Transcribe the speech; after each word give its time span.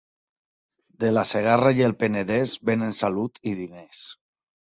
De 1.03 1.09
la 1.17 1.23
Segarra 1.31 1.73
i 1.79 1.85
el 1.87 1.93
Penedès 2.03 2.55
venen 2.71 2.97
salut 3.01 3.39
i 3.53 3.55
diners. 3.61 4.01